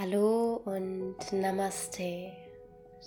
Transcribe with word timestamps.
Hallo 0.00 0.60
und 0.64 1.16
Namaste. 1.32 2.30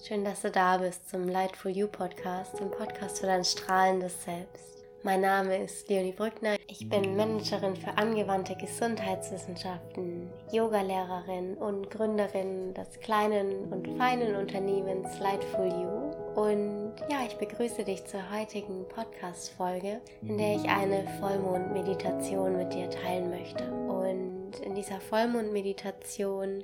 Schön, 0.05 0.25
dass 0.25 0.41
du 0.41 0.51
da 0.51 0.77
bist 0.77 1.09
zum 1.09 1.29
Lightful 1.29 1.71
You 1.71 1.87
Podcast, 1.87 2.59
dem 2.59 2.69
Podcast 2.69 3.19
für 3.19 3.27
dein 3.27 3.45
strahlendes 3.45 4.25
Selbst. 4.25 4.83
Mein 5.01 5.21
Name 5.21 5.63
ist 5.63 5.87
Leonie 5.87 6.11
Brückner. 6.11 6.57
Ich 6.67 6.89
bin 6.89 7.15
Managerin 7.15 7.77
für 7.77 7.97
angewandte 7.97 8.57
Gesundheitswissenschaften, 8.57 10.29
Yogalehrerin 10.51 11.53
und 11.53 11.89
Gründerin 11.89 12.73
des 12.73 12.99
kleinen 12.99 13.71
und 13.71 13.87
feinen 13.97 14.35
Unternehmens 14.35 15.17
Lightful 15.19 15.67
You. 15.67 16.41
Und 16.41 16.95
ja, 17.09 17.19
ich 17.25 17.37
begrüße 17.37 17.85
dich 17.85 18.05
zur 18.05 18.29
heutigen 18.37 18.85
Podcast-Folge, 18.89 20.01
in 20.23 20.37
der 20.37 20.55
ich 20.57 20.67
eine 20.67 21.07
Vollmond-Meditation 21.21 22.57
mit 22.57 22.73
dir 22.73 22.89
teilen 22.89 23.29
möchte. 23.29 23.63
Und 23.71 24.30
in 24.59 24.75
dieser 24.75 24.99
Vollmondmeditation 24.99 26.63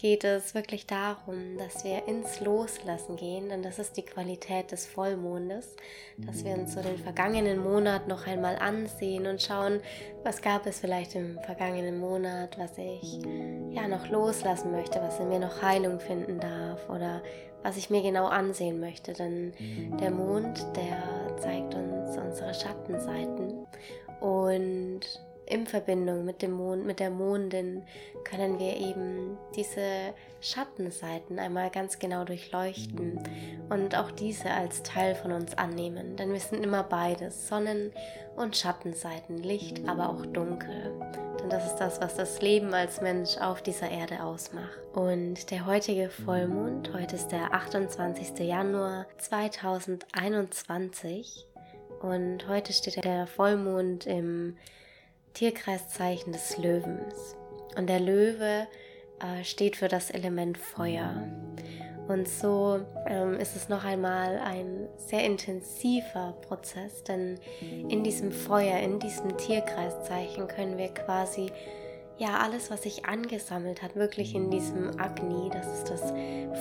geht 0.00 0.24
es 0.24 0.54
wirklich 0.54 0.86
darum, 0.86 1.58
dass 1.58 1.84
wir 1.84 2.08
ins 2.08 2.40
Loslassen 2.40 3.16
gehen, 3.16 3.50
denn 3.50 3.62
das 3.62 3.78
ist 3.78 3.98
die 3.98 4.02
Qualität 4.02 4.72
des 4.72 4.86
Vollmondes, 4.86 5.76
dass 6.16 6.42
wir 6.42 6.54
uns 6.54 6.72
so 6.72 6.80
den 6.80 6.96
vergangenen 6.96 7.62
Monat 7.62 8.08
noch 8.08 8.26
einmal 8.26 8.56
ansehen 8.56 9.26
und 9.26 9.42
schauen, 9.42 9.80
was 10.24 10.40
gab 10.40 10.64
es 10.66 10.80
vielleicht 10.80 11.14
im 11.16 11.38
vergangenen 11.40 12.00
Monat, 12.00 12.58
was 12.58 12.78
ich 12.78 13.20
ja 13.72 13.86
noch 13.88 14.08
loslassen 14.08 14.72
möchte, 14.72 15.02
was 15.02 15.20
in 15.20 15.28
mir 15.28 15.38
noch 15.38 15.60
Heilung 15.60 16.00
finden 16.00 16.40
darf 16.40 16.88
oder 16.88 17.22
was 17.62 17.76
ich 17.76 17.90
mir 17.90 18.00
genau 18.00 18.24
ansehen 18.26 18.80
möchte, 18.80 19.12
denn 19.12 19.52
der 20.00 20.10
Mond, 20.10 20.64
der 20.76 21.36
zeigt 21.36 21.74
uns 21.74 22.16
unsere 22.16 22.54
Schattenseiten. 22.54 23.66
Und 24.20 25.00
in 25.50 25.66
Verbindung 25.66 26.24
mit 26.24 26.42
dem 26.42 26.52
Mond, 26.52 26.86
mit 26.86 27.00
der 27.00 27.10
Mondin, 27.10 27.82
können 28.24 28.58
wir 28.58 28.76
eben 28.76 29.36
diese 29.56 30.14
Schattenseiten 30.40 31.38
einmal 31.38 31.70
ganz 31.70 31.98
genau 31.98 32.24
durchleuchten 32.24 33.20
und 33.68 33.96
auch 33.96 34.10
diese 34.10 34.50
als 34.50 34.82
Teil 34.82 35.14
von 35.14 35.32
uns 35.32 35.56
annehmen. 35.58 36.16
Denn 36.16 36.32
wir 36.32 36.40
sind 36.40 36.64
immer 36.64 36.82
beides, 36.82 37.48
Sonnen- 37.48 37.92
und 38.36 38.56
Schattenseiten, 38.56 39.38
Licht, 39.38 39.86
aber 39.86 40.08
auch 40.08 40.24
Dunkel. 40.26 40.92
Denn 41.40 41.50
das 41.50 41.66
ist 41.66 41.76
das, 41.76 42.00
was 42.00 42.16
das 42.16 42.40
Leben 42.40 42.72
als 42.72 43.00
Mensch 43.00 43.36
auf 43.38 43.62
dieser 43.62 43.90
Erde 43.90 44.22
ausmacht. 44.22 44.78
Und 44.94 45.50
der 45.50 45.66
heutige 45.66 46.10
Vollmond, 46.10 46.92
heute 46.92 47.16
ist 47.16 47.28
der 47.28 47.52
28. 47.52 48.38
Januar 48.38 49.06
2021. 49.18 51.46
Und 52.00 52.48
heute 52.48 52.72
steht 52.72 53.04
der 53.04 53.26
Vollmond 53.26 54.06
im 54.06 54.56
Tierkreiszeichen 55.34 56.32
des 56.32 56.58
Löwens. 56.58 57.36
Und 57.76 57.88
der 57.88 58.00
Löwe 58.00 58.66
äh, 59.20 59.44
steht 59.44 59.76
für 59.76 59.88
das 59.88 60.10
Element 60.10 60.58
Feuer. 60.58 61.28
Und 62.08 62.28
so 62.28 62.80
ähm, 63.06 63.34
ist 63.34 63.54
es 63.54 63.68
noch 63.68 63.84
einmal 63.84 64.38
ein 64.38 64.88
sehr 64.96 65.24
intensiver 65.24 66.34
Prozess, 66.42 67.04
denn 67.04 67.38
in 67.60 68.02
diesem 68.02 68.32
Feuer, 68.32 68.80
in 68.80 68.98
diesem 68.98 69.36
Tierkreiszeichen 69.36 70.48
können 70.48 70.76
wir 70.76 70.88
quasi 70.88 71.52
ja 72.18 72.38
alles, 72.38 72.70
was 72.70 72.82
sich 72.82 73.04
angesammelt 73.04 73.80
hat, 73.80 73.94
wirklich 73.94 74.34
in 74.34 74.50
diesem 74.50 74.98
Agni, 74.98 75.50
das 75.50 75.66
ist 75.78 75.90
das 75.90 76.12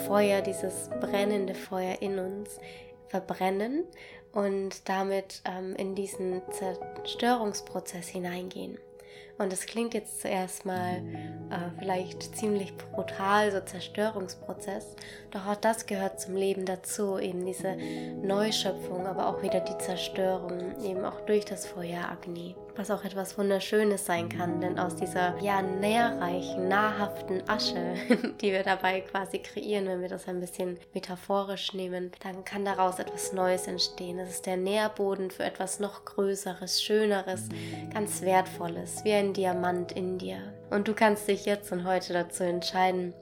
Feuer, 0.08 0.42
dieses 0.42 0.90
brennende 1.02 1.56
Feuer 1.56 2.00
in 2.00 2.20
uns, 2.20 2.60
verbrennen 3.08 3.86
und 4.34 4.88
damit 4.88 5.42
ähm, 5.46 5.76
in 5.76 5.96
diesen 5.96 6.42
Zerstörungsprozess 6.52 8.08
hineingehen. 8.08 8.78
Und 9.40 9.54
das 9.54 9.66
klingt 9.66 9.94
jetzt 9.94 10.20
zuerst 10.20 10.66
mal 10.66 10.98
äh, 11.50 11.80
vielleicht 11.80 12.36
ziemlich 12.36 12.76
brutal, 12.76 13.54
so 13.54 13.62
Zerstörungsprozess. 13.62 14.96
Doch 15.32 15.48
auch 15.48 15.56
das 15.56 15.86
gehört 15.86 16.20
zum 16.20 16.36
Leben 16.36 16.66
dazu, 16.66 17.18
eben 17.18 17.46
diese 17.46 17.78
Neuschöpfung, 18.22 19.08
aber 19.08 19.28
auch 19.28 19.42
wieder 19.42 19.62
die 19.62 19.78
Zerstörung, 19.78 20.84
eben 20.84 21.06
auch 21.06 21.22
durch 21.22 21.46
das 21.46 21.66
Feuer 21.66 22.10
Agni. 22.12 22.56
Was 22.80 22.92
auch 22.92 23.04
etwas 23.04 23.38
Wunderschönes 23.38 24.06
sein 24.06 24.30
kann, 24.30 24.62
denn 24.62 24.80
aus 24.80 24.96
dieser 24.96 25.38
ja 25.42 25.62
nährreichen, 25.62 26.70
nahrhaften 26.70 27.44
Asche, 27.50 27.96
die 28.42 28.54
wir 28.54 28.64
dabei 28.64 29.02
quasi 29.02 29.40
kreieren, 29.40 29.86
wenn 29.86 30.00
wir 30.00 30.08
das 30.08 30.30
ein 30.30 30.40
bisschen 30.40 30.80
metaphorisch 30.94 31.74
nehmen, 31.74 32.12
dann 32.24 32.46
kann 32.46 32.64
daraus 32.64 33.00
etwas 33.00 33.34
Neues 33.34 33.68
entstehen. 33.68 34.18
Es 34.18 34.30
ist 34.30 34.46
der 34.46 34.56
Nährboden 34.56 35.30
für 35.30 35.44
etwas 35.44 35.82
noch 35.82 36.06
Größeres, 36.06 36.82
Schöneres, 36.82 37.50
ganz 37.94 38.22
Wertvolles, 38.22 39.04
wie 39.04 39.12
ein 39.12 39.34
Diamant 39.34 39.92
in 39.92 40.18
dir. 40.18 40.40
Und 40.70 40.88
du 40.88 40.94
kannst 40.94 41.28
dich 41.28 41.46
jetzt 41.46 41.74
und 41.74 41.84
heute 41.84 42.14
dazu 42.14 42.46
entscheiden, 42.46 43.14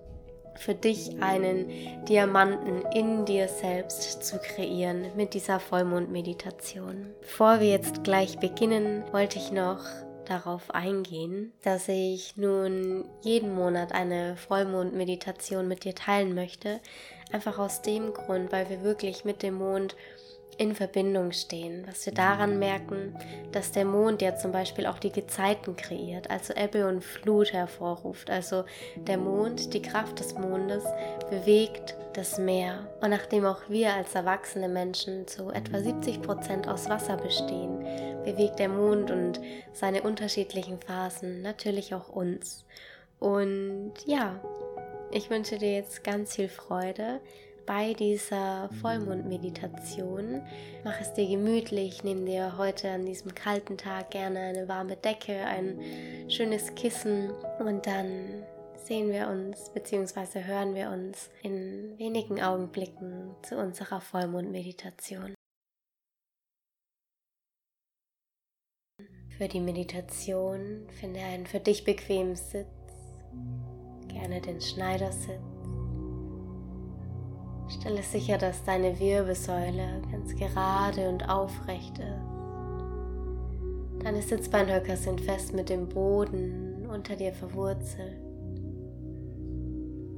für 0.58 0.76
dich 0.76 1.22
einen 1.22 2.06
Diamanten 2.06 2.84
in 2.94 3.26
dir 3.26 3.48
selbst 3.48 4.24
zu 4.24 4.38
kreieren 4.38 5.06
mit 5.16 5.34
dieser 5.34 5.60
Vollmondmeditation. 5.60 7.08
Bevor 7.22 7.60
wir 7.60 7.70
jetzt 7.70 8.04
gleich 8.04 8.40
beginnen, 8.40 9.04
wollte 9.12 9.38
ich 9.38 9.52
noch 9.52 9.80
darauf 10.26 10.72
eingehen, 10.72 11.54
dass 11.64 11.88
ich 11.88 12.36
nun 12.38 13.06
jeden 13.22 13.56
Monat 13.56 13.94
eine 13.94 14.36
Vollmondmeditation 14.36 15.68
mit 15.68 15.84
dir 15.84 15.96
teilen 15.96 16.36
möchte. 16.36 16.80
Einfach 17.32 17.58
aus 17.60 17.82
dem 17.82 18.14
Grund, 18.14 18.52
weil 18.52 18.70
wir 18.70 18.84
wirklich 18.84 19.26
mit 19.26 19.44
dem 19.44 19.56
Mond 19.56 19.96
in 20.58 20.74
Verbindung 20.74 21.32
stehen. 21.32 21.86
Was 21.88 22.06
wir 22.06 22.14
daran 22.14 22.60
merken, 22.60 23.16
dass 23.52 23.72
der 23.72 23.86
Mond 23.86 24.22
ja 24.22 24.36
zum 24.36 24.52
Beispiel 24.52 24.88
auch 24.88 25.00
die 25.00 25.12
Gezeiten 25.12 25.76
kreiert, 25.76 26.30
also 26.30 26.54
Ebbe 26.54 26.88
und 26.88 27.04
Flut 27.04 27.54
hervorruft. 27.54 28.30
Also 28.30 28.66
der 28.96 29.18
Mond, 29.18 29.74
die 29.74 29.82
Kraft 29.82 30.20
des 30.20 30.34
Mondes, 30.34 30.84
bewegt 31.30 31.96
das 32.14 32.40
Meer. 32.40 32.88
Und 33.02 33.12
nachdem 33.12 33.46
auch 33.46 33.70
wir 33.70 33.94
als 33.94 34.16
erwachsene 34.16 34.68
Menschen 34.68 35.28
zu 35.28 35.52
etwa 35.52 35.80
70 35.80 36.22
Prozent 36.22 36.68
aus 36.68 36.90
Wasser 36.90 37.18
bestehen, 37.18 37.80
bewegt 38.24 38.60
der 38.60 38.70
Mond 38.70 39.12
und 39.12 39.40
seine 39.74 40.02
unterschiedlichen 40.02 40.80
Phasen 40.80 41.44
natürlich 41.44 41.94
auch 41.94 42.10
uns. 42.10 42.66
Und 43.20 43.94
ja, 44.06 44.40
ich 45.12 45.30
wünsche 45.30 45.58
dir 45.58 45.74
jetzt 45.74 46.04
ganz 46.04 46.36
viel 46.36 46.50
Freude 46.50 47.22
bei 47.68 47.94
dieser 47.94 48.70
Vollmondmeditation. 48.82 50.42
Mach 50.84 51.00
es 51.00 51.14
dir 51.14 51.28
gemütlich, 51.28 52.04
nimm 52.04 52.26
dir 52.26 52.58
heute 52.58 52.90
an 52.90 53.06
diesem 53.06 53.36
kalten 53.36 53.78
Tag 53.78 54.10
gerne 54.10 54.40
eine 54.40 54.68
warme 54.68 54.96
Decke, 54.96 55.36
ein 55.46 55.80
schönes 56.30 56.74
Kissen 56.74 57.30
und 57.60 57.86
dann 57.86 58.44
sehen 58.76 59.12
wir 59.12 59.28
uns 59.28 59.70
bzw. 59.74 60.44
hören 60.44 60.74
wir 60.74 60.90
uns 60.90 61.30
in 61.44 62.00
wenigen 62.00 62.42
Augenblicken 62.42 63.36
zu 63.44 63.58
unserer 63.58 64.00
Vollmondmeditation. 64.00 65.36
Für 69.38 69.48
die 69.48 69.60
Meditation 69.60 70.88
finde 71.00 71.20
einen 71.20 71.46
für 71.46 71.60
dich 71.60 71.84
bequemen 71.84 72.36
Sitz, 72.36 72.66
gerne 74.08 74.42
den 74.42 74.62
Schneidersitz. 74.62 75.57
Stelle 77.70 78.02
sicher, 78.02 78.38
dass 78.38 78.64
deine 78.64 78.98
Wirbelsäule 79.00 80.02
ganz 80.12 80.36
gerade 80.36 81.10
und 81.10 81.28
aufrecht 81.30 82.00
ist. 82.00 82.38
Deine 84.04 84.22
Sitzbeinhöcker 84.22 84.96
sind 84.96 85.20
fest 85.20 85.54
mit 85.54 85.70
dem 85.70 85.90
Boden 85.90 86.88
unter 86.88 87.16
dir 87.16 87.34
verwurzelt. 87.34 88.22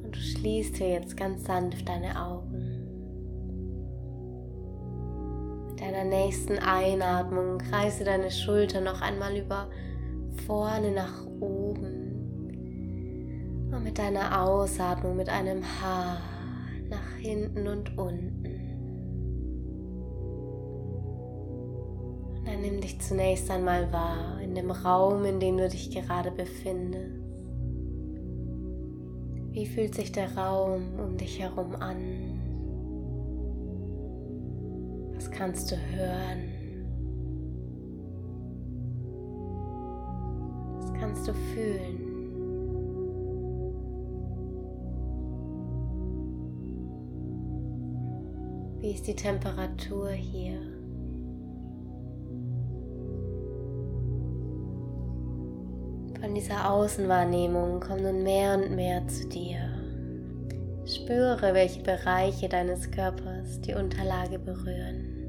Und 0.04 0.16
du 0.16 0.20
schließt 0.20 0.78
hier 0.78 0.90
jetzt 0.90 1.18
ganz 1.18 1.46
sanft 1.46 1.90
deine 1.90 2.22
Augen. 2.22 2.86
Mit 5.70 5.82
deiner 5.82 6.04
nächsten 6.04 6.60
Einatmung 6.60 7.58
kreise 7.58 8.04
deine 8.04 8.30
Schulter 8.30 8.82
noch 8.82 9.02
einmal 9.02 9.36
über 9.36 9.70
vorne 10.46 10.92
nach 10.92 11.26
oben. 11.40 11.96
Und 13.72 13.84
mit 13.84 13.98
deiner 13.98 14.44
Ausatmung 14.44 15.16
mit 15.16 15.30
einem 15.30 15.64
Haar 15.64 16.18
hinten 17.20 17.68
und 17.68 17.98
unten. 17.98 18.46
Und 22.36 22.48
dann 22.48 22.62
nimm 22.62 22.82
dich 22.82 23.00
zunächst 23.00 23.50
einmal 23.52 23.92
wahr 23.92 24.40
in 24.42 24.56
dem 24.56 24.72
Raum, 24.72 25.26
in 25.26 25.40
dem 25.40 25.58
du 25.58 25.68
dich 25.70 25.92
gerade 25.92 26.32
befindest. 26.32 27.20
Wie 29.52 29.66
fühlt 29.66 29.96
sich 29.96 30.12
der 30.12 30.36
Raum 30.38 30.84
um 31.00 31.18
dich 31.18 31.40
herum 31.40 31.76
an? 31.76 32.40
Was 35.16 35.30
kannst 35.32 35.72
du 35.72 35.76
hören? 35.76 36.50
Was 40.80 40.94
kannst 40.94 41.28
du 41.28 41.34
fühlen? 41.34 41.99
Wie 48.82 48.92
ist 48.92 49.08
die 49.08 49.16
Temperatur 49.16 50.12
hier? 50.12 50.58
Von 56.22 56.34
dieser 56.34 56.72
Außenwahrnehmung 56.72 57.82
komm 57.82 58.04
nun 58.04 58.24
mehr 58.24 58.58
und 58.58 58.74
mehr 58.78 59.06
zu 59.10 59.28
dir. 59.28 59.58
Spüre, 60.86 61.54
welche 61.54 61.84
Bereiche 61.84 62.48
deines 62.48 62.90
Körpers 62.90 63.60
die 63.60 63.74
Unterlage 63.74 64.40
berühren. 64.40 65.28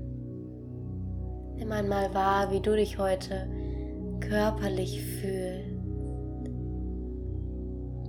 Nimm 1.56 1.72
einmal 1.72 2.14
wahr, 2.14 2.52
wie 2.52 2.60
du 2.60 2.76
dich 2.76 2.98
heute 2.98 3.48
körperlich 4.20 5.02
fühlst. 5.02 5.70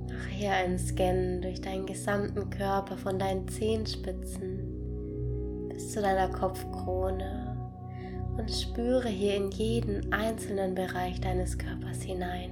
Mach 0.07 0.27
hier 0.27 0.51
einen 0.51 0.77
Scan 0.77 1.41
durch 1.41 1.61
deinen 1.61 1.87
gesamten 1.87 2.51
Körper 2.51 2.95
von 2.95 3.17
deinen 3.17 3.47
Zehenspitzen 3.47 4.70
zu 5.89 6.01
deiner 6.01 6.27
Kopfkrone 6.27 7.57
und 8.37 8.49
spüre 8.49 9.09
hier 9.09 9.35
in 9.35 9.51
jeden 9.51 10.11
einzelnen 10.13 10.75
Bereich 10.75 11.19
deines 11.21 11.57
Körpers 11.57 12.01
hinein. 12.01 12.51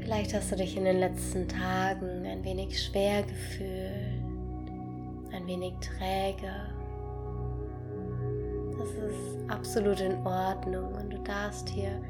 Vielleicht 0.00 0.34
hast 0.34 0.50
du 0.50 0.56
dich 0.56 0.76
in 0.76 0.84
den 0.84 0.98
letzten 0.98 1.46
Tagen 1.46 2.26
ein 2.26 2.44
wenig 2.44 2.82
schwer 2.82 3.22
gefühlt, 3.22 4.22
ein 5.32 5.46
wenig 5.46 5.74
träge. 5.80 6.50
Das 8.78 8.88
ist 8.88 9.50
absolut 9.50 10.00
in 10.00 10.16
Ordnung 10.26 10.94
und 10.94 11.12
du 11.12 11.18
darfst 11.18 11.68
hier 11.68 12.00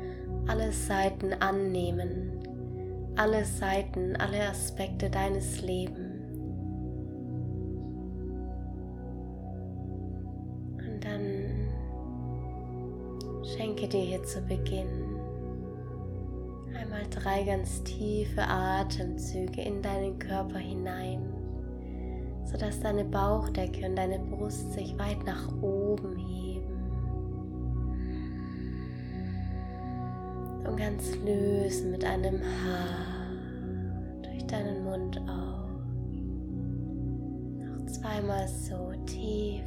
alle 0.46 0.72
Seiten 0.72 1.34
annehmen, 1.34 2.32
alle 3.16 3.44
Seiten, 3.44 4.16
alle 4.16 4.48
Aspekte 4.48 5.10
deines 5.10 5.60
Lebens. 5.60 6.09
Dir 13.92 14.02
hier 14.02 14.22
zu 14.22 14.40
Beginn 14.42 15.20
einmal 16.90 17.06
drei 17.10 17.42
ganz 17.44 17.82
tiefe 17.84 18.42
Atemzüge 18.42 19.62
in 19.62 19.82
deinen 19.82 20.18
Körper 20.18 20.58
hinein, 20.58 21.20
sodass 22.44 22.80
deine 22.80 23.04
Bauchdecke 23.04 23.86
und 23.86 23.96
deine 23.96 24.18
Brust 24.18 24.72
sich 24.72 24.98
weit 24.98 25.24
nach 25.24 25.48
oben 25.62 26.16
heben. 26.16 26.80
Und 30.66 30.76
ganz 30.76 31.16
lösen 31.24 31.90
mit 31.90 32.04
einem 32.04 32.40
Haar 32.40 33.30
durch 34.22 34.46
deinen 34.46 34.84
Mund 34.84 35.18
auf. 35.28 35.70
Noch 37.58 37.86
zweimal 37.86 38.48
so 38.48 38.92
tief 39.06 39.62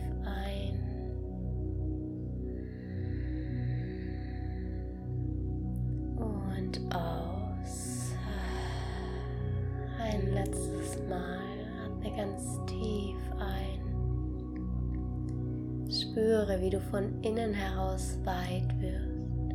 Spüre, 16.14 16.62
wie 16.62 16.70
du 16.70 16.80
von 16.80 17.22
innen 17.24 17.54
heraus 17.54 18.20
weit 18.24 18.80
wirst. 18.80 19.54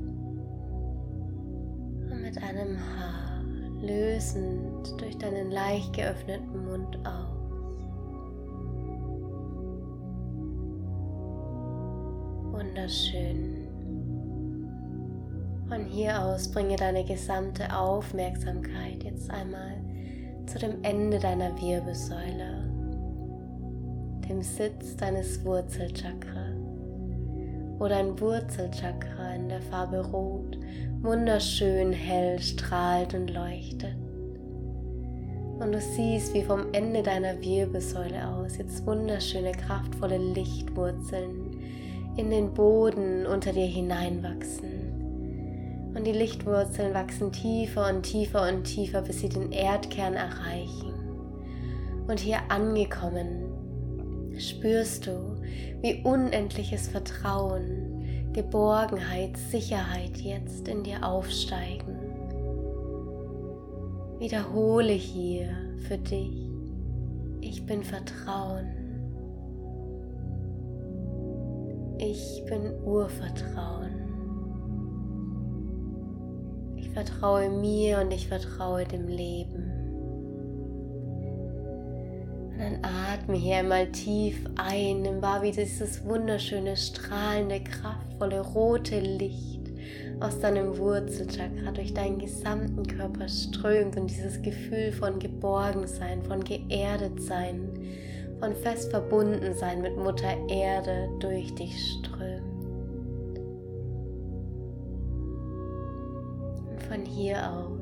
Und 2.11 2.23
mit 2.23 2.37
einem 2.43 2.77
Haar 2.79 3.45
lösend 3.81 5.01
durch 5.01 5.17
deinen 5.19 5.53
leicht 5.53 5.93
geöffneten 5.93 6.67
Mund 6.67 6.99
aus. 7.07 7.39
Wunderschön. 12.53 13.58
Von 15.69 15.85
hier 15.85 16.25
aus 16.25 16.51
bringe 16.51 16.77
deine 16.77 17.05
gesamte 17.05 17.77
Aufmerksamkeit 17.77 19.05
jetzt 19.05 19.31
einmal 19.31 19.75
zu 20.47 20.59
dem 20.59 20.83
Ende 20.83 21.19
deiner 21.19 21.61
Wirbelsäule, 21.61 22.65
dem 24.27 24.41
Sitz 24.41 24.97
deines 24.97 25.45
Wurzelchakras 25.45 26.57
oder 27.79 27.99
ein 27.99 28.19
Wurzelchakra 28.19 29.35
in 29.35 29.51
der 29.51 29.61
Farbe 29.61 30.01
Rot 30.07 30.59
wunderschön 31.03 31.93
hell 31.93 32.39
strahlt 32.41 33.13
und 33.13 33.29
leuchtet. 33.29 33.97
Und 35.61 35.73
du 35.73 35.81
siehst, 35.81 36.33
wie 36.33 36.45
vom 36.45 36.73
Ende 36.73 37.03
deiner 37.03 37.39
Wirbelsäule 37.43 38.27
aus 38.27 38.57
jetzt 38.57 38.87
wunderschöne, 38.87 39.53
kraftvolle 39.53 40.17
Lichtwurzeln 40.17 41.61
in 42.17 42.31
den 42.31 42.55
Boden 42.55 43.27
unter 43.27 43.53
dir 43.53 43.67
hineinwachsen. 43.67 44.88
Und 45.95 46.07
die 46.07 46.13
Lichtwurzeln 46.13 46.95
wachsen 46.95 47.33
tiefer 47.33 47.89
und 47.89 48.03
tiefer 48.03 48.49
und 48.49 48.65
tiefer, 48.65 49.03
bis 49.03 49.21
sie 49.21 49.29
den 49.29 49.53
Erdkern 49.53 50.15
erreichen. 50.15 50.95
Und 52.07 52.21
hier 52.21 52.39
angekommen 52.49 53.49
spürst 54.39 55.07
du, 55.07 55.37
wie 55.83 56.03
unendliches 56.05 56.89
Vertrauen, 56.89 58.33
Geborgenheit, 58.33 59.37
Sicherheit 59.51 60.17
jetzt 60.19 60.69
in 60.69 60.85
dir 60.85 61.05
aufsteigen. 61.05 61.97
Wiederhole 64.19 64.93
hier 64.93 65.49
für 65.87 65.99
dich, 65.99 66.49
ich 67.41 67.65
bin 67.65 67.83
Vertrauen. 67.83 68.67
Ich 71.99 72.45
bin 72.47 72.81
Urvertrauen. 72.85 74.08
Ich 76.89 76.95
vertraue 76.95 77.51
mir 77.51 78.01
und 78.01 78.11
ich 78.13 78.29
vertraue 78.29 78.85
dem 78.85 79.09
Leben. 79.09 79.71
Und 82.51 82.59
dann 82.59 82.79
atme 82.83 83.37
hier 83.37 83.57
einmal 83.57 83.93
tief 83.93 84.43
ein, 84.57 85.03
nimm 85.03 85.23
wahr, 85.23 85.43
wie 85.43 85.53
dieses 85.53 86.05
wunderschöne, 86.05 86.77
strahlende, 86.77 87.61
kraftvolle, 87.61 88.41
rote 88.41 88.99
Licht 88.99 89.71
aus 90.19 90.41
deinem 90.41 90.77
Wurzelchakra 90.79 91.71
durch 91.73 91.93
deinen 91.95 92.19
gesamten 92.19 92.87
Körper 92.87 93.29
strömt 93.29 93.97
und 93.97 94.09
dieses 94.09 94.41
Gefühl 94.43 94.91
von 94.91 95.19
Geborgensein, 95.19 96.23
von 96.23 96.43
Geerdetsein, 96.43 97.69
von 98.41 98.57
fest 98.57 98.91
Verbundensein 98.91 99.83
mit 99.83 99.97
Mutter 99.97 100.35
Erde 100.49 101.11
durch 101.21 101.55
dich 101.55 101.79
strömt. 101.93 102.38
Von 106.89 107.05
hier 107.05 107.51
aus 107.51 107.79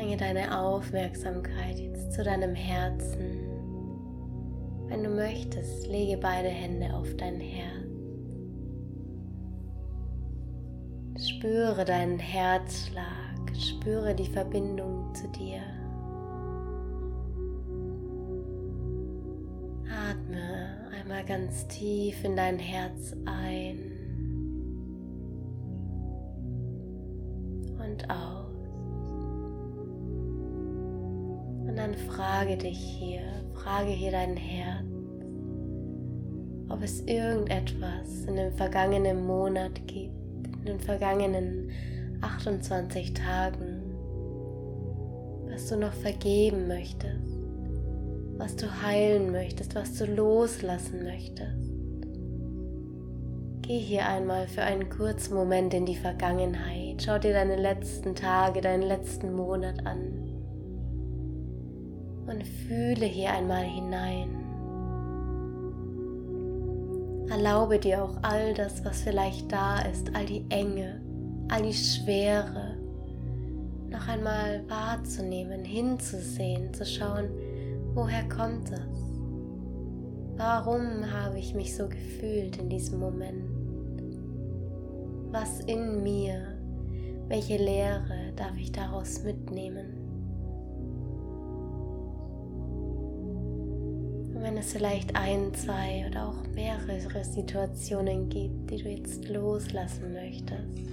bringe 0.00 0.16
deine 0.16 0.58
Aufmerksamkeit 0.58 1.78
jetzt 1.78 2.14
zu 2.14 2.24
deinem 2.24 2.54
Herzen. 2.54 3.38
Wenn 4.88 5.04
du 5.04 5.10
möchtest, 5.10 5.86
lege 5.88 6.16
beide 6.16 6.48
Hände 6.48 6.94
auf 6.94 7.14
dein 7.16 7.38
Herz. 7.38 7.86
Spüre 11.28 11.84
deinen 11.84 12.18
Herzschlag, 12.18 13.54
spüre 13.54 14.14
die 14.14 14.24
Verbindung 14.24 15.14
zu 15.14 15.28
dir. 15.28 15.60
Atme 20.08 20.88
einmal 20.98 21.24
ganz 21.26 21.68
tief 21.68 22.24
in 22.24 22.36
dein 22.36 22.58
Herz 22.58 23.14
ein 23.26 23.69
und 27.90 28.10
aus. 28.10 28.40
dann 31.80 31.94
frage 31.94 32.58
dich 32.58 32.78
hier, 32.78 33.22
frage 33.54 33.90
hier 33.90 34.10
dein 34.10 34.36
Herz, 34.36 34.84
ob 36.68 36.82
es 36.82 37.00
irgendetwas 37.06 38.24
in 38.26 38.36
dem 38.36 38.52
vergangenen 38.52 39.26
Monat 39.26 39.86
gibt, 39.86 40.14
in 40.58 40.66
den 40.66 40.80
vergangenen 40.80 41.70
28 42.20 43.14
Tagen, 43.14 43.80
was 45.50 45.68
du 45.68 45.78
noch 45.78 45.94
vergeben 45.94 46.68
möchtest, 46.68 47.38
was 48.36 48.56
du 48.56 48.66
heilen 48.82 49.32
möchtest, 49.32 49.74
was 49.74 49.94
du 49.94 50.04
loslassen 50.04 51.02
möchtest. 51.02 51.70
Geh 53.62 53.78
hier 53.78 54.06
einmal 54.06 54.48
für 54.48 54.62
einen 54.62 54.90
kurzen 54.90 55.34
Moment 55.34 55.72
in 55.72 55.86
die 55.86 55.96
Vergangenheit, 55.96 56.79
schau 57.00 57.18
dir 57.18 57.32
deine 57.32 57.56
letzten 57.56 58.14
Tage, 58.14 58.60
deinen 58.60 58.82
letzten 58.82 59.34
Monat 59.34 59.86
an 59.86 60.30
und 62.26 62.46
fühle 62.46 63.06
hier 63.06 63.32
einmal 63.32 63.64
hinein. 63.64 64.36
Erlaube 67.30 67.78
dir 67.78 68.04
auch 68.04 68.18
all 68.22 68.54
das, 68.54 68.84
was 68.84 69.02
vielleicht 69.02 69.50
da 69.50 69.80
ist, 69.82 70.14
all 70.14 70.26
die 70.26 70.44
Enge, 70.50 71.00
all 71.48 71.62
die 71.62 71.72
Schwere, 71.72 72.76
noch 73.88 74.06
einmal 74.06 74.62
wahrzunehmen, 74.68 75.64
hinzusehen, 75.64 76.74
zu 76.74 76.84
schauen, 76.84 77.30
woher 77.94 78.28
kommt 78.28 78.70
das? 78.70 78.80
Warum 80.36 81.10
habe 81.10 81.38
ich 81.38 81.54
mich 81.54 81.74
so 81.74 81.88
gefühlt 81.88 82.56
in 82.58 82.68
diesem 82.68 83.00
Moment? 83.00 83.44
Was 85.32 85.60
in 85.60 86.02
mir? 86.02 86.59
Welche 87.30 87.58
Lehre 87.58 88.32
darf 88.34 88.56
ich 88.58 88.72
daraus 88.72 89.22
mitnehmen? 89.22 89.86
Und 94.34 94.42
wenn 94.42 94.56
es 94.56 94.72
vielleicht 94.72 95.14
ein, 95.14 95.54
zwei 95.54 96.06
oder 96.10 96.26
auch 96.26 96.54
mehrere 96.56 97.22
Situationen 97.22 98.28
gibt, 98.28 98.68
die 98.72 98.78
du 98.78 98.88
jetzt 98.88 99.28
loslassen 99.28 100.12
möchtest, 100.12 100.90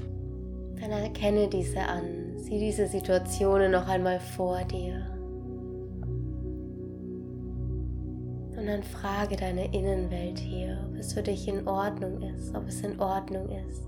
dann 0.79 0.91
erkenne 0.91 1.47
diese 1.47 1.79
an, 1.79 2.37
sieh 2.37 2.59
diese 2.59 2.85
Situationen 2.85 3.71
noch 3.71 3.87
einmal 3.87 4.19
vor 4.19 4.63
dir. 4.65 5.07
Und 8.55 8.67
dann 8.67 8.83
frage 8.83 9.37
deine 9.37 9.73
Innenwelt 9.73 10.37
hier, 10.37 10.87
ob 10.87 10.99
es 10.99 11.13
für 11.13 11.23
dich 11.23 11.47
in 11.47 11.67
Ordnung 11.67 12.21
ist, 12.21 12.53
ob 12.55 12.67
es 12.67 12.81
in 12.81 12.99
Ordnung 12.99 13.49
ist, 13.67 13.81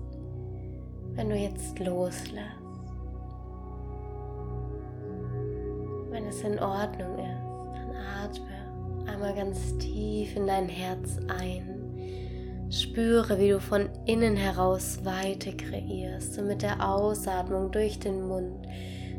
wenn 1.20 1.28
du 1.28 1.36
jetzt 1.36 1.78
loslässt. 1.78 2.48
Wenn 6.10 6.24
es 6.24 6.40
in 6.40 6.58
Ordnung 6.58 7.18
ist, 7.18 7.74
dann 7.74 7.94
atme 8.24 9.06
einmal 9.06 9.34
ganz 9.34 9.76
tief 9.76 10.34
in 10.34 10.46
dein 10.46 10.66
Herz 10.66 11.18
ein 11.28 12.70
Spüre, 12.70 13.38
wie 13.38 13.50
du 13.50 13.60
von 13.60 13.90
innen 14.06 14.34
heraus 14.34 15.04
Weite 15.04 15.54
kreierst 15.54 16.38
und 16.38 16.46
mit 16.46 16.62
der 16.62 16.88
Ausatmung 16.88 17.70
durch 17.70 17.98
den 17.98 18.26
Mund 18.26 18.66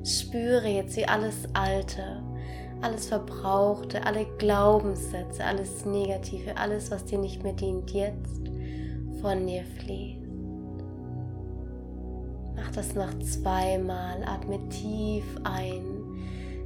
spüre 0.04 0.70
jetzt, 0.70 0.98
wie 0.98 1.06
alles 1.06 1.48
Alte, 1.54 2.24
alles 2.82 3.10
Verbrauchte, 3.10 4.04
alle 4.08 4.26
Glaubenssätze, 4.40 5.44
alles 5.44 5.86
Negative, 5.86 6.58
alles, 6.58 6.90
was 6.90 7.06
dir 7.06 7.20
nicht 7.20 7.44
mehr 7.44 7.54
dient, 7.54 7.92
jetzt 7.92 8.42
von 9.22 9.46
dir 9.46 9.64
fließt. 9.78 10.21
Mach 12.72 12.78
das 12.78 12.96
noch 12.96 13.20
zweimal, 13.20 14.24
atme 14.26 14.58
tief 14.70 15.26
ein, 15.44 15.84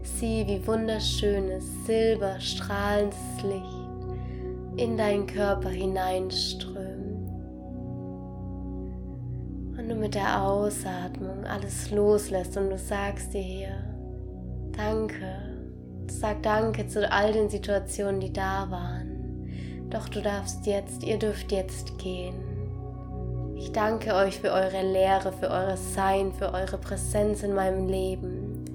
sieh, 0.04 0.46
wie 0.46 0.68
wunderschönes, 0.68 1.64
silberstrahlendes 1.88 3.18
Licht 3.42 4.78
in 4.78 4.98
deinen 4.98 5.26
Körper 5.26 5.70
hineinströmt 5.70 7.28
und 9.80 9.90
du 9.90 9.96
mit 9.96 10.14
der 10.14 10.44
Ausatmung 10.44 11.44
alles 11.44 11.90
loslässt 11.90 12.56
und 12.56 12.70
du 12.70 12.78
sagst 12.78 13.34
dir 13.34 13.42
hier, 13.42 13.84
danke, 14.78 15.58
sag 16.08 16.44
danke 16.44 16.88
zu 16.88 17.12
all 17.12 17.34
den 17.34 17.50
Situationen, 17.50 18.20
die 18.20 18.32
da 18.32 18.70
waren. 18.70 19.90
Doch 19.90 20.08
du 20.08 20.22
darfst 20.22 20.68
jetzt, 20.68 21.04
ihr 21.04 21.18
dürft 21.18 21.52
jetzt 21.52 21.98
gehen. 21.98 22.55
Ich 23.58 23.72
danke 23.72 24.14
euch 24.14 24.40
für 24.40 24.52
eure 24.52 24.82
Lehre, 24.82 25.32
für 25.32 25.50
eures 25.50 25.94
Sein, 25.94 26.34
für 26.34 26.54
eure 26.54 26.78
Präsenz 26.78 27.42
in 27.42 27.54
meinem 27.54 27.88
Leben. 27.88 28.66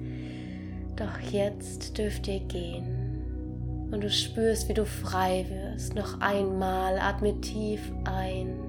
Doch 0.95 1.19
jetzt 1.31 1.97
dürft 1.97 2.27
ihr 2.27 2.39
gehen. 2.41 3.89
Und 3.91 4.03
du 4.03 4.09
spürst, 4.09 4.69
wie 4.69 4.73
du 4.73 4.85
frei 4.85 5.45
wirst. 5.49 5.95
Noch 5.95 6.19
einmal 6.19 6.97
atme 6.99 7.39
tief 7.41 7.81
ein. 8.05 8.59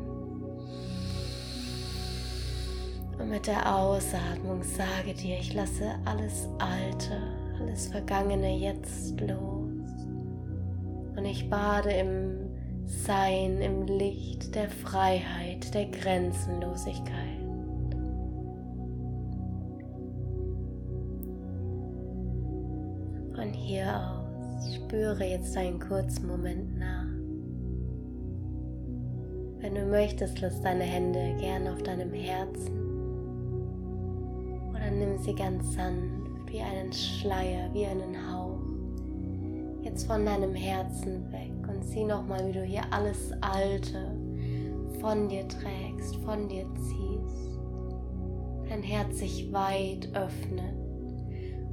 Und 3.18 3.30
mit 3.30 3.46
der 3.46 3.74
Ausatmung 3.74 4.62
sage 4.62 5.14
dir, 5.14 5.38
ich 5.38 5.54
lasse 5.54 5.94
alles 6.04 6.48
Alte, 6.58 7.22
alles 7.60 7.86
Vergangene 7.86 8.56
jetzt 8.58 9.20
los. 9.20 9.70
Und 11.16 11.24
ich 11.24 11.48
bade 11.48 11.90
im 11.92 12.50
Sein, 12.84 13.60
im 13.60 13.86
Licht 13.86 14.54
der 14.54 14.68
Freiheit, 14.68 15.51
der 15.70 15.86
Grenzenlosigkeit. 15.86 17.40
Von 23.34 23.52
hier 23.52 23.86
aus 23.86 24.74
spüre 24.74 25.24
jetzt 25.24 25.56
einen 25.56 25.80
kurzen 25.80 26.26
Moment 26.26 26.78
nach. 26.78 27.06
Wenn 29.60 29.74
du 29.74 29.86
möchtest, 29.86 30.40
lass 30.40 30.60
deine 30.60 30.84
Hände 30.84 31.36
gern 31.38 31.68
auf 31.68 31.82
deinem 31.82 32.12
Herzen 32.12 32.82
dann 34.92 34.98
nimm 34.98 35.18
sie 35.18 35.34
ganz 35.34 35.74
sanft 35.74 36.50
wie 36.50 36.60
einen 36.60 36.92
Schleier, 36.92 37.72
wie 37.72 37.86
einen 37.86 38.30
Hauch. 38.30 38.60
Jetzt 39.82 40.06
von 40.06 40.26
deinem 40.26 40.54
Herzen 40.54 41.32
weg 41.32 41.52
und 41.66 41.82
sieh 41.84 42.04
nochmal, 42.04 42.46
wie 42.46 42.52
du 42.52 42.62
hier 42.62 42.82
alles 42.90 43.32
Alte 43.40 44.10
von 45.02 45.28
dir 45.28 45.46
trägst, 45.46 46.16
von 46.24 46.48
dir 46.48 46.64
ziehst. 46.76 47.58
Dein 48.70 48.82
Herz 48.82 49.18
sich 49.18 49.52
weit 49.52 50.08
öffnet 50.14 50.74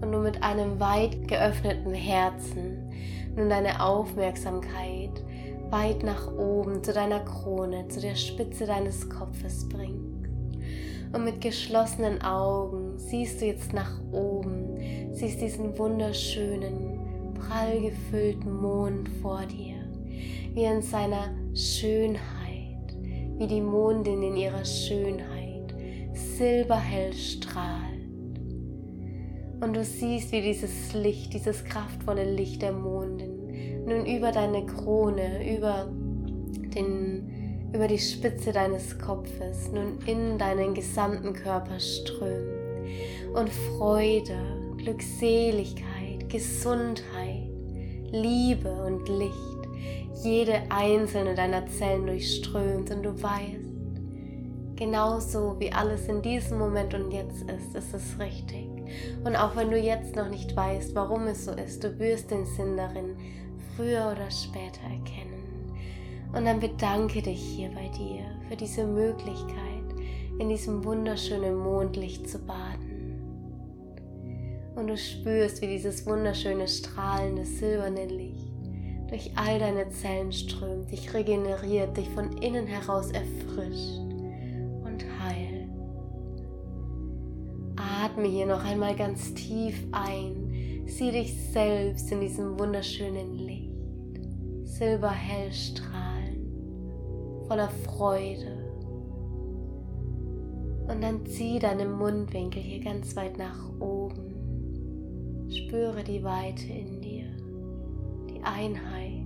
und 0.01 0.11
du 0.11 0.19
mit 0.19 0.43
einem 0.43 0.81
weit 0.81 1.27
geöffneten 1.29 1.93
Herzen 1.93 2.91
nun 3.37 3.49
deine 3.49 3.81
Aufmerksamkeit 3.81 5.23
weit 5.69 6.03
nach 6.03 6.35
oben 6.35 6.83
zu 6.83 6.91
deiner 6.91 7.19
Krone, 7.19 7.87
zu 7.87 8.01
der 8.01 8.15
Spitze 8.15 8.65
deines 8.65 9.09
Kopfes 9.09 9.69
bringst 9.69 10.09
und 11.13 11.23
mit 11.23 11.41
geschlossenen 11.41 12.21
Augen 12.21 12.97
siehst 12.97 13.41
du 13.41 13.45
jetzt 13.45 13.73
nach 13.73 13.99
oben, 14.11 15.13
siehst 15.13 15.41
diesen 15.41 15.77
wunderschönen, 15.77 17.33
prall 17.33 17.81
gefüllten 17.81 18.61
Mond 18.61 19.09
vor 19.21 19.41
dir, 19.45 19.75
wie 20.53 20.63
in 20.63 20.81
seiner 20.81 21.29
Schönheit, 21.55 22.38
wie 23.39 23.47
die 23.47 23.61
Mondin 23.61 24.21
in 24.21 24.35
ihrer 24.35 24.65
Schönheit, 24.65 25.73
silberhell 26.13 27.13
strahlt. 27.13 27.99
Und 29.61 29.75
du 29.75 29.83
siehst, 29.83 30.31
wie 30.31 30.41
dieses 30.41 30.93
Licht, 30.93 31.33
dieses 31.33 31.63
kraftvolle 31.63 32.29
Licht 32.29 32.61
der 32.61 32.73
Mondin 32.73 33.85
nun 33.85 34.05
über 34.05 34.31
deine 34.31 34.65
Krone, 34.65 35.55
über 35.55 35.89
den 36.75 37.39
über 37.73 37.87
die 37.87 37.99
Spitze 37.99 38.51
deines 38.51 38.97
Kopfes 38.97 39.71
nun 39.71 39.99
in 40.07 40.37
deinen 40.39 40.73
gesamten 40.73 41.33
Körper 41.33 41.79
strömt 41.79 42.59
und 43.35 43.49
Freude, 43.49 44.73
Glückseligkeit, 44.77 46.27
Gesundheit, 46.29 47.47
Liebe 48.11 48.71
und 48.71 49.07
Licht 49.07 49.58
jede 50.23 50.61
einzelne 50.69 51.35
deiner 51.35 51.65
Zellen 51.67 52.05
durchströmt 52.05 52.91
und 52.91 53.03
du 53.03 53.21
weißt, 53.21 53.69
genauso 54.75 55.59
wie 55.59 55.71
alles 55.71 56.07
in 56.07 56.21
diesem 56.21 56.57
Moment 56.57 56.93
und 56.93 57.11
jetzt 57.11 57.43
ist, 57.43 57.75
ist 57.75 57.93
es 57.93 58.19
richtig. 58.19 58.67
Und 59.23 59.35
auch 59.35 59.55
wenn 59.55 59.69
du 59.69 59.77
jetzt 59.77 60.15
noch 60.15 60.29
nicht 60.29 60.55
weißt, 60.55 60.95
warum 60.95 61.27
es 61.27 61.45
so 61.45 61.51
ist, 61.51 61.83
du 61.83 61.99
wirst 61.99 62.31
den 62.31 62.45
Sinn 62.45 62.77
darin 62.77 63.15
früher 63.75 64.11
oder 64.11 64.29
später 64.31 64.81
erkennen. 64.83 65.39
Und 66.33 66.45
dann 66.45 66.59
bedanke 66.59 67.21
dich 67.21 67.41
hier 67.41 67.69
bei 67.69 67.87
dir 67.89 68.23
für 68.47 68.55
diese 68.55 68.85
Möglichkeit, 68.85 69.57
in 70.39 70.49
diesem 70.49 70.83
wunderschönen 70.83 71.57
Mondlicht 71.57 72.29
zu 72.29 72.39
baden. 72.39 72.89
Und 74.75 74.87
du 74.87 74.97
spürst, 74.97 75.61
wie 75.61 75.67
dieses 75.67 76.05
wunderschöne 76.05 76.67
strahlende 76.67 77.45
silberne 77.45 78.05
Licht 78.05 78.48
durch 79.09 79.31
all 79.35 79.59
deine 79.59 79.89
Zellen 79.89 80.31
strömt, 80.31 80.91
dich 80.91 81.13
regeneriert, 81.13 81.97
dich 81.97 82.07
von 82.09 82.37
innen 82.37 82.67
heraus 82.67 83.11
erfrischt 83.11 83.99
und 84.83 85.03
heilt. 85.21 85.69
Atme 87.75 88.27
hier 88.27 88.45
noch 88.45 88.63
einmal 88.63 88.95
ganz 88.95 89.33
tief 89.33 89.75
ein, 89.91 90.83
sieh 90.85 91.11
dich 91.11 91.33
selbst 91.51 92.11
in 92.11 92.21
diesem 92.21 92.59
wunderschönen 92.59 93.35
Licht, 93.35 93.71
silberhell 94.63 95.51
strahlend 95.51 96.09
voller 97.49 97.69
Freude. 97.83 98.57
Und 100.87 101.01
dann 101.01 101.25
zieh 101.25 101.59
deine 101.59 101.85
Mundwinkel 101.85 102.61
hier 102.61 102.83
ganz 102.83 103.15
weit 103.15 103.37
nach 103.37 103.57
oben. 103.79 105.47
Spüre 105.49 106.03
die 106.03 106.23
Weite 106.23 106.65
in 106.71 106.98
dir, 106.98 106.98
die 108.39 108.45
Einheit, 108.45 109.25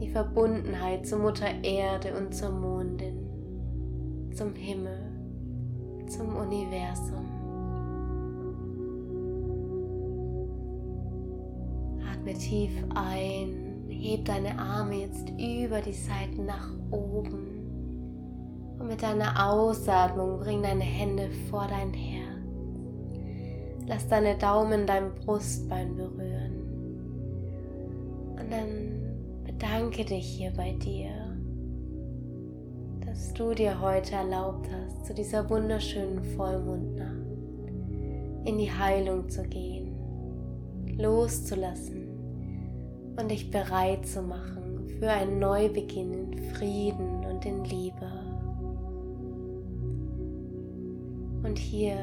die 0.00 0.08
Verbundenheit 0.08 1.06
zur 1.06 1.18
Mutter 1.18 1.46
Erde 1.62 2.16
und 2.16 2.34
zur 2.34 2.50
Mondin, 2.50 4.30
zum 4.34 4.54
Himmel, 4.54 4.98
zum 6.08 6.36
Universum. 6.36 7.26
Atme 12.10 12.34
tief 12.34 12.72
ein 12.94 13.66
heb 13.88 14.24
deine 14.24 14.58
Arme 14.58 14.96
jetzt 14.96 15.28
über 15.30 15.80
die 15.80 15.92
Seiten 15.92 16.46
nach 16.46 16.70
oben. 16.90 17.52
Und 18.78 18.88
mit 18.88 19.02
deiner 19.02 19.50
Ausatmung 19.50 20.38
bring 20.40 20.62
deine 20.62 20.84
Hände 20.84 21.30
vor 21.50 21.66
dein 21.66 21.92
Herz. 21.92 22.26
Lass 23.88 24.08
deine 24.08 24.36
Daumen 24.36 24.86
dein 24.86 25.14
Brustbein 25.14 25.96
berühren. 25.96 26.45
Und 28.46 28.52
dann 28.52 29.44
bedanke 29.44 30.04
dich 30.04 30.24
hier 30.24 30.52
bei 30.52 30.70
dir, 30.74 31.10
dass 33.04 33.34
du 33.34 33.54
dir 33.54 33.80
heute 33.80 34.14
erlaubt 34.14 34.68
hast, 34.70 35.04
zu 35.04 35.14
dieser 35.14 35.50
wunderschönen 35.50 36.22
Vollmondnacht 36.36 37.10
in 38.44 38.58
die 38.58 38.70
Heilung 38.70 39.28
zu 39.28 39.42
gehen, 39.42 39.96
loszulassen 40.96 42.06
und 43.16 43.32
dich 43.32 43.50
bereit 43.50 44.06
zu 44.06 44.22
machen 44.22 44.86
für 45.00 45.10
einen 45.10 45.40
Neubeginn 45.40 46.12
in 46.12 46.38
Frieden 46.54 47.24
und 47.24 47.44
in 47.44 47.64
Liebe. 47.64 48.12
Und 51.42 51.58
hier, 51.58 51.96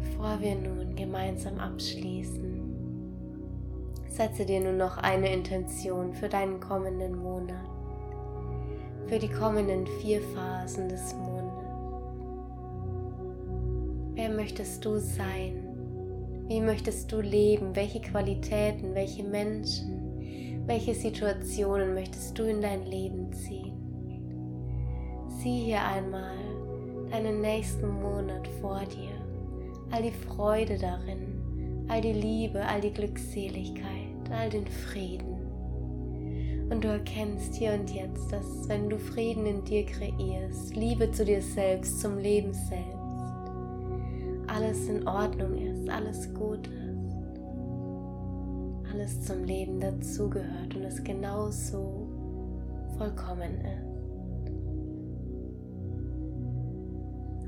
bevor 0.00 0.40
wir 0.40 0.56
nun 0.56 0.96
gemeinsam 0.96 1.60
abschließen, 1.60 2.81
setze 4.12 4.44
dir 4.44 4.60
nun 4.60 4.76
noch 4.76 4.98
eine 4.98 5.32
Intention 5.32 6.12
für 6.12 6.28
deinen 6.28 6.60
kommenden 6.60 7.16
Monat, 7.16 7.64
für 9.06 9.18
die 9.18 9.30
kommenden 9.30 9.86
vier 10.00 10.20
Phasen 10.20 10.90
des 10.90 11.14
Monats. 11.14 11.66
Wer 14.14 14.28
möchtest 14.28 14.84
du 14.84 14.98
sein? 14.98 15.66
Wie 16.46 16.60
möchtest 16.60 17.10
du 17.10 17.22
leben? 17.22 17.74
Welche 17.74 18.02
Qualitäten, 18.02 18.94
welche 18.94 19.24
Menschen, 19.24 20.62
welche 20.66 20.94
Situationen 20.94 21.94
möchtest 21.94 22.38
du 22.38 22.42
in 22.42 22.60
dein 22.60 22.84
Leben 22.84 23.32
ziehen? 23.32 23.72
Sieh 25.38 25.64
hier 25.64 25.82
einmal 25.82 26.36
deinen 27.10 27.40
nächsten 27.40 27.88
Monat 27.88 28.46
vor 28.60 28.80
dir, 28.80 29.12
all 29.90 30.02
die 30.02 30.10
Freude 30.10 30.76
darin, 30.76 31.41
all 31.88 32.00
die 32.00 32.12
Liebe, 32.12 32.64
all 32.64 32.80
die 32.80 32.92
Glückseligkeit, 32.92 34.30
all 34.30 34.50
den 34.50 34.66
Frieden. 34.66 35.32
Und 36.70 36.84
du 36.84 36.88
erkennst 36.88 37.54
hier 37.54 37.74
und 37.74 37.90
jetzt, 37.90 38.32
dass 38.32 38.68
wenn 38.68 38.88
du 38.88 38.98
Frieden 38.98 39.44
in 39.44 39.62
dir 39.64 39.84
kreierst, 39.84 40.74
Liebe 40.74 41.10
zu 41.12 41.24
dir 41.24 41.42
selbst, 41.42 42.00
zum 42.00 42.18
Leben 42.18 42.54
selbst, 42.54 42.96
alles 44.46 44.88
in 44.88 45.06
Ordnung 45.06 45.58
ist, 45.58 45.88
alles 45.88 46.32
gut 46.32 46.66
ist, 46.66 46.82
alles 48.92 49.22
zum 49.22 49.44
Leben 49.44 49.80
dazugehört 49.80 50.74
und 50.74 50.84
es 50.84 51.02
genauso 51.04 52.08
vollkommen 52.96 53.60
ist. 53.60 53.92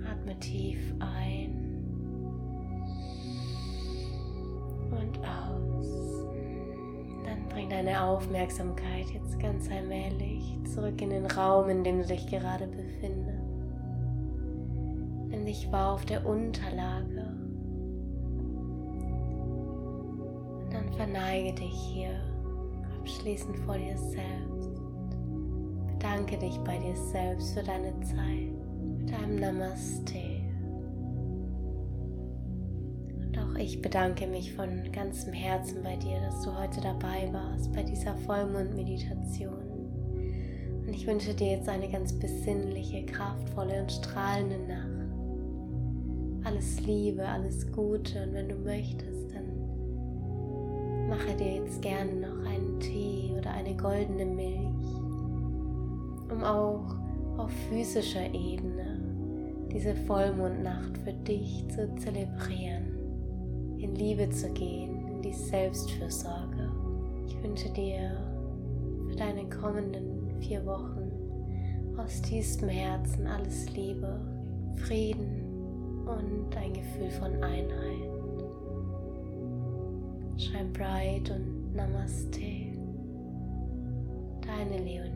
Atme 0.06 0.38
tief 0.40 0.78
ein 1.00 1.43
deine 7.84 8.02
Aufmerksamkeit 8.02 9.06
jetzt 9.12 9.38
ganz 9.38 9.70
allmählich 9.70 10.58
zurück 10.72 11.00
in 11.00 11.10
den 11.10 11.26
Raum, 11.26 11.68
in 11.68 11.84
dem 11.84 12.00
du 12.00 12.06
dich 12.06 12.26
gerade 12.26 12.66
befindest 12.66 13.44
ich 15.54 15.70
war 15.70 15.92
auf 15.92 16.04
der 16.04 16.26
Unterlage. 16.26 17.28
Und 20.58 20.72
dann 20.72 20.92
verneige 20.96 21.52
dich 21.54 21.72
hier 21.72 22.20
abschließend 22.98 23.56
vor 23.58 23.76
dir 23.76 23.96
selbst. 23.96 24.82
Bedanke 25.86 26.38
dich 26.38 26.58
bei 26.58 26.78
dir 26.78 26.96
selbst 26.96 27.54
für 27.54 27.62
deine 27.62 27.92
Zeit 28.00 28.52
mit 28.98 29.12
deinem 29.12 29.36
Namaste. 29.36 30.33
Ich 33.64 33.80
bedanke 33.80 34.26
mich 34.26 34.52
von 34.52 34.92
ganzem 34.92 35.32
Herzen 35.32 35.82
bei 35.82 35.96
dir, 35.96 36.20
dass 36.20 36.42
du 36.42 36.54
heute 36.54 36.82
dabei 36.82 37.30
warst 37.32 37.72
bei 37.72 37.82
dieser 37.82 38.14
Vollmond-Meditation. 38.14 39.54
Und 40.86 40.92
ich 40.92 41.06
wünsche 41.06 41.32
dir 41.32 41.52
jetzt 41.52 41.68
eine 41.70 41.88
ganz 41.88 42.12
besinnliche, 42.12 43.06
kraftvolle 43.06 43.80
und 43.80 43.90
strahlende 43.90 44.58
Nacht. 44.68 44.90
Alles 46.44 46.78
Liebe, 46.82 47.26
alles 47.26 47.72
Gute. 47.72 48.24
Und 48.24 48.34
wenn 48.34 48.50
du 48.50 48.56
möchtest, 48.56 49.34
dann 49.34 51.08
mache 51.08 51.34
dir 51.34 51.54
jetzt 51.54 51.80
gerne 51.80 52.12
noch 52.12 52.44
einen 52.44 52.78
Tee 52.80 53.32
oder 53.38 53.50
eine 53.50 53.74
goldene 53.74 54.26
Milch, 54.26 55.00
um 56.30 56.44
auch 56.44 56.96
auf 57.38 57.50
physischer 57.70 58.26
Ebene 58.26 59.00
diese 59.72 59.94
Vollmondnacht 59.94 60.98
für 60.98 61.12
dich 61.12 61.64
zu 61.68 61.92
zelebrieren, 61.96 62.83
in 63.84 63.94
Liebe 63.96 64.28
zu 64.30 64.50
gehen, 64.52 65.06
in 65.08 65.20
die 65.20 65.34
Selbstfürsorge. 65.34 66.70
Ich 67.26 67.42
wünsche 67.42 67.68
dir 67.70 68.16
für 69.06 69.14
deine 69.14 69.44
kommenden 69.50 70.30
vier 70.40 70.64
Wochen 70.64 71.12
aus 71.98 72.22
tiefstem 72.22 72.70
Herzen 72.70 73.26
alles 73.26 73.70
Liebe, 73.76 74.20
Frieden, 74.76 75.44
und 76.06 76.54
ein 76.56 76.72
Gefühl 76.72 77.10
von 77.10 77.32
Einheit. 77.42 78.10
Shine 80.36 80.70
bright 80.72 81.30
und 81.30 81.74
Namaste. 81.74 82.40
Deine 84.42 84.78
Leonie. 84.82 85.13